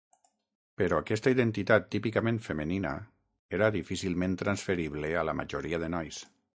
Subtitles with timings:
[0.81, 2.95] Però aquesta identitat típicament femenina
[3.59, 6.27] era difícilment transferible a la majoria de nois.